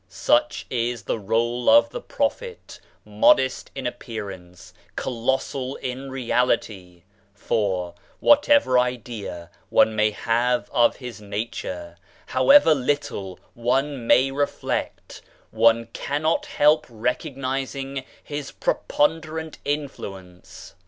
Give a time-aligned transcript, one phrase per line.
[0.07, 7.03] Such is the role of the Prophet, modest in appear ance, colossal in reality;
[7.35, 15.85] for, whatever idea one may have of his nature, however little one may reflect, one
[15.93, 20.73] cannot help recognising his preponderant influence.